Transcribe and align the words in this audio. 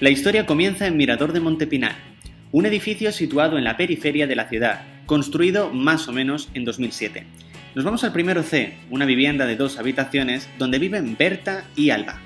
La 0.00 0.08
historia 0.08 0.46
comienza 0.46 0.86
en 0.86 0.96
Mirador 0.96 1.34
de 1.34 1.40
Montepinar, 1.40 1.94
un 2.52 2.64
edificio 2.64 3.12
situado 3.12 3.58
en 3.58 3.64
la 3.64 3.76
periferia 3.76 4.26
de 4.26 4.34
la 4.34 4.48
ciudad, 4.48 4.80
construido 5.04 5.74
más 5.74 6.08
o 6.08 6.12
menos 6.12 6.48
en 6.54 6.64
2007. 6.64 7.26
Nos 7.74 7.84
vamos 7.84 8.02
al 8.02 8.14
primero 8.14 8.42
C, 8.42 8.78
una 8.88 9.04
vivienda 9.04 9.44
de 9.44 9.56
dos 9.56 9.78
habitaciones 9.78 10.48
donde 10.58 10.78
viven 10.78 11.18
Berta 11.18 11.64
y 11.76 11.90
Alba. 11.90 12.18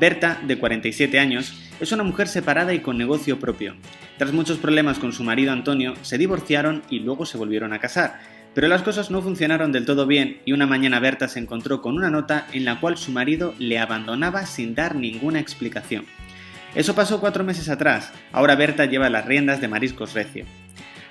Berta, 0.00 0.40
de 0.46 0.56
47 0.56 1.18
años, 1.18 1.52
es 1.80 1.92
una 1.92 2.02
mujer 2.02 2.28
separada 2.28 2.72
y 2.72 2.80
con 2.80 2.96
negocio 2.96 3.38
propio. 3.38 3.74
Tras 4.16 4.32
muchos 4.32 4.56
problemas 4.56 4.98
con 4.98 5.12
su 5.12 5.22
marido 5.22 5.52
Antonio, 5.52 5.92
se 6.00 6.16
divorciaron 6.16 6.82
y 6.88 7.00
luego 7.00 7.26
se 7.26 7.36
volvieron 7.36 7.74
a 7.74 7.78
casar. 7.78 8.20
Pero 8.54 8.68
las 8.68 8.80
cosas 8.80 9.10
no 9.10 9.20
funcionaron 9.20 9.70
del 9.70 9.84
todo 9.84 10.06
bien 10.06 10.40
y 10.46 10.52
una 10.52 10.66
mañana 10.66 10.98
Berta 10.98 11.28
se 11.28 11.40
encontró 11.40 11.82
con 11.82 11.94
una 11.94 12.08
nota 12.08 12.46
en 12.54 12.64
la 12.64 12.80
cual 12.80 12.96
su 12.96 13.12
marido 13.12 13.54
le 13.58 13.78
abandonaba 13.78 14.46
sin 14.46 14.74
dar 14.74 14.96
ninguna 14.96 15.40
explicación. 15.40 16.06
Eso 16.74 16.94
pasó 16.94 17.20
cuatro 17.20 17.44
meses 17.44 17.68
atrás, 17.68 18.12
ahora 18.32 18.54
Berta 18.54 18.86
lleva 18.86 19.10
las 19.10 19.26
riendas 19.26 19.60
de 19.60 19.68
Mariscos 19.68 20.14
Recio. 20.14 20.46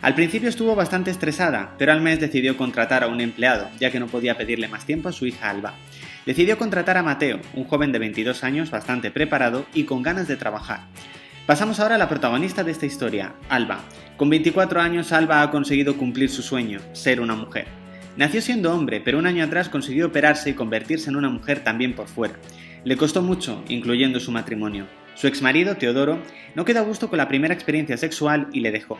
Al 0.01 0.15
principio 0.15 0.49
estuvo 0.49 0.75
bastante 0.75 1.11
estresada, 1.11 1.75
pero 1.77 1.91
al 1.91 2.01
mes 2.01 2.19
decidió 2.19 2.57
contratar 2.57 3.03
a 3.03 3.07
un 3.07 3.21
empleado, 3.21 3.69
ya 3.79 3.91
que 3.91 3.99
no 3.99 4.07
podía 4.07 4.35
pedirle 4.35 4.67
más 4.67 4.85
tiempo 4.85 5.09
a 5.09 5.11
su 5.11 5.27
hija 5.27 5.51
Alba. 5.51 5.75
Decidió 6.25 6.57
contratar 6.57 6.97
a 6.97 7.03
Mateo, 7.03 7.39
un 7.53 7.65
joven 7.65 7.91
de 7.91 7.99
22 7.99 8.43
años 8.43 8.71
bastante 8.71 9.11
preparado 9.11 9.67
y 9.75 9.83
con 9.83 10.01
ganas 10.01 10.27
de 10.27 10.37
trabajar. 10.37 10.87
Pasamos 11.45 11.79
ahora 11.79 11.95
a 11.95 11.97
la 11.99 12.09
protagonista 12.09 12.63
de 12.63 12.71
esta 12.71 12.87
historia, 12.87 13.35
Alba. 13.47 13.81
Con 14.17 14.31
24 14.31 14.81
años 14.81 15.11
Alba 15.11 15.43
ha 15.43 15.51
conseguido 15.51 15.95
cumplir 15.95 16.31
su 16.31 16.41
sueño, 16.41 16.79
ser 16.93 17.21
una 17.21 17.35
mujer. 17.35 17.67
Nació 18.17 18.41
siendo 18.41 18.73
hombre, 18.73 18.99
pero 19.01 19.19
un 19.19 19.27
año 19.27 19.43
atrás 19.43 19.69
consiguió 19.69 20.07
operarse 20.07 20.49
y 20.49 20.53
convertirse 20.53 21.11
en 21.11 21.15
una 21.15 21.29
mujer 21.29 21.63
también 21.63 21.93
por 21.93 22.07
fuera. 22.07 22.35
Le 22.83 22.97
costó 22.97 23.21
mucho, 23.21 23.63
incluyendo 23.67 24.19
su 24.19 24.31
matrimonio. 24.31 24.87
Su 25.15 25.27
exmarido, 25.27 25.75
Teodoro, 25.75 26.19
no 26.55 26.65
quedó 26.65 26.79
a 26.79 26.83
gusto 26.83 27.09
con 27.09 27.17
la 27.17 27.27
primera 27.27 27.53
experiencia 27.53 27.97
sexual 27.97 28.47
y 28.53 28.61
le 28.61 28.71
dejó. 28.71 28.97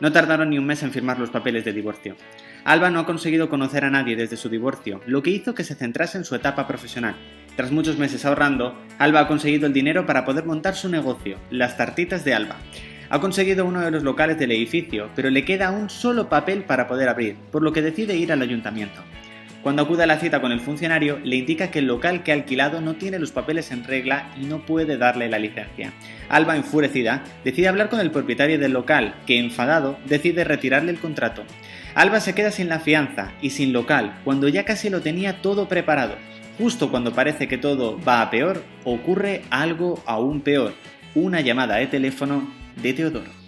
No 0.00 0.10
tardaron 0.10 0.50
ni 0.50 0.58
un 0.58 0.66
mes 0.66 0.82
en 0.82 0.90
firmar 0.90 1.18
los 1.18 1.30
papeles 1.30 1.64
de 1.64 1.72
divorcio. 1.72 2.16
Alba 2.64 2.90
no 2.90 3.00
ha 3.00 3.06
conseguido 3.06 3.48
conocer 3.48 3.84
a 3.84 3.90
nadie 3.90 4.16
desde 4.16 4.36
su 4.36 4.48
divorcio, 4.48 5.00
lo 5.06 5.22
que 5.22 5.30
hizo 5.30 5.54
que 5.54 5.64
se 5.64 5.74
centrase 5.74 6.18
en 6.18 6.24
su 6.24 6.34
etapa 6.34 6.66
profesional. 6.66 7.14
Tras 7.56 7.70
muchos 7.70 7.98
meses 7.98 8.24
ahorrando, 8.24 8.76
Alba 8.98 9.20
ha 9.20 9.28
conseguido 9.28 9.66
el 9.66 9.72
dinero 9.72 10.06
para 10.06 10.24
poder 10.24 10.44
montar 10.44 10.74
su 10.74 10.88
negocio, 10.88 11.38
las 11.50 11.76
tartitas 11.76 12.24
de 12.24 12.34
Alba. 12.34 12.56
Ha 13.10 13.20
conseguido 13.20 13.66
uno 13.66 13.80
de 13.80 13.90
los 13.90 14.02
locales 14.02 14.38
del 14.38 14.52
edificio, 14.52 15.10
pero 15.14 15.28
le 15.28 15.44
queda 15.44 15.70
un 15.70 15.90
solo 15.90 16.28
papel 16.28 16.64
para 16.64 16.86
poder 16.86 17.08
abrir, 17.08 17.36
por 17.50 17.62
lo 17.62 17.72
que 17.72 17.82
decide 17.82 18.16
ir 18.16 18.32
al 18.32 18.42
ayuntamiento. 18.42 19.02
Cuando 19.62 19.82
acude 19.82 20.02
a 20.02 20.06
la 20.06 20.18
cita 20.18 20.40
con 20.40 20.50
el 20.50 20.58
funcionario, 20.58 21.20
le 21.22 21.36
indica 21.36 21.70
que 21.70 21.78
el 21.78 21.86
local 21.86 22.24
que 22.24 22.32
ha 22.32 22.34
alquilado 22.34 22.80
no 22.80 22.94
tiene 22.94 23.20
los 23.20 23.30
papeles 23.30 23.70
en 23.70 23.84
regla 23.84 24.28
y 24.36 24.46
no 24.46 24.66
puede 24.66 24.96
darle 24.96 25.28
la 25.28 25.38
licencia. 25.38 25.92
Alba, 26.28 26.56
enfurecida, 26.56 27.22
decide 27.44 27.68
hablar 27.68 27.88
con 27.88 28.00
el 28.00 28.10
propietario 28.10 28.58
del 28.58 28.72
local, 28.72 29.14
que, 29.24 29.38
enfadado, 29.38 29.98
decide 30.04 30.42
retirarle 30.42 30.90
el 30.90 30.98
contrato. 30.98 31.44
Alba 31.94 32.18
se 32.18 32.34
queda 32.34 32.50
sin 32.50 32.68
la 32.68 32.80
fianza 32.80 33.32
y 33.40 33.50
sin 33.50 33.72
local, 33.72 34.18
cuando 34.24 34.48
ya 34.48 34.64
casi 34.64 34.90
lo 34.90 35.00
tenía 35.00 35.42
todo 35.42 35.68
preparado. 35.68 36.16
Justo 36.58 36.90
cuando 36.90 37.12
parece 37.12 37.46
que 37.46 37.58
todo 37.58 38.00
va 38.02 38.20
a 38.20 38.30
peor, 38.30 38.64
ocurre 38.82 39.42
algo 39.50 40.02
aún 40.06 40.40
peor, 40.40 40.74
una 41.14 41.40
llamada 41.40 41.76
de 41.76 41.86
teléfono 41.86 42.52
de 42.82 42.94
Teodoro. 42.94 43.41